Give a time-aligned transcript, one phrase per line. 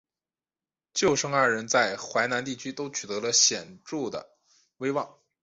[0.95, 4.31] 舅甥二人在淮南地区都取得了显着的
[4.77, 5.19] 威望。